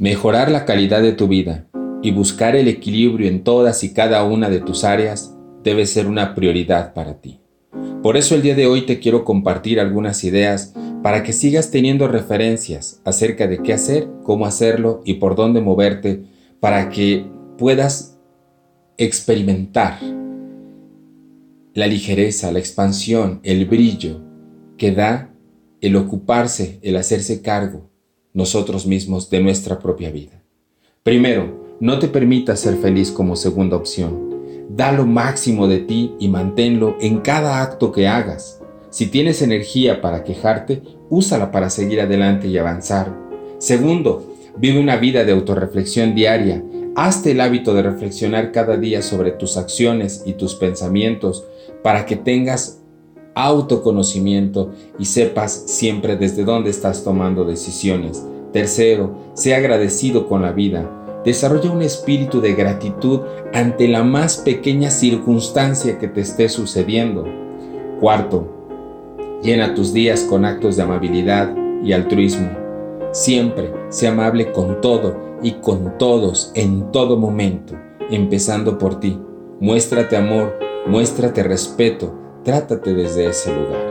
[0.00, 1.66] Mejorar la calidad de tu vida
[2.04, 6.36] y buscar el equilibrio en todas y cada una de tus áreas debe ser una
[6.36, 7.40] prioridad para ti.
[8.00, 10.72] Por eso el día de hoy te quiero compartir algunas ideas
[11.02, 16.22] para que sigas teniendo referencias acerca de qué hacer, cómo hacerlo y por dónde moverte
[16.60, 17.26] para que
[17.58, 18.20] puedas
[18.98, 19.98] experimentar
[21.74, 24.20] la ligereza, la expansión, el brillo
[24.76, 25.34] que da
[25.80, 27.90] el ocuparse, el hacerse cargo
[28.32, 30.42] nosotros mismos de nuestra propia vida.
[31.02, 34.28] Primero, no te permitas ser feliz como segunda opción.
[34.68, 38.60] Da lo máximo de ti y manténlo en cada acto que hagas.
[38.90, 43.16] Si tienes energía para quejarte, úsala para seguir adelante y avanzar.
[43.58, 46.62] Segundo, vive una vida de autorreflexión diaria.
[46.96, 51.44] Hazte el hábito de reflexionar cada día sobre tus acciones y tus pensamientos
[51.82, 52.77] para que tengas
[53.38, 58.26] autoconocimiento y sepas siempre desde dónde estás tomando decisiones.
[58.52, 60.90] Tercero, sea agradecido con la vida.
[61.24, 63.20] Desarrolla un espíritu de gratitud
[63.52, 67.26] ante la más pequeña circunstancia que te esté sucediendo.
[68.00, 68.48] Cuarto,
[69.42, 72.50] llena tus días con actos de amabilidad y altruismo.
[73.12, 77.74] Siempre sea amable con todo y con todos en todo momento,
[78.10, 79.18] empezando por ti.
[79.60, 82.12] Muéstrate amor, muéstrate respeto,
[82.44, 83.88] Trátate desde ese lugar.